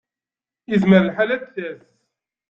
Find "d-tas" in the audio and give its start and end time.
1.45-1.81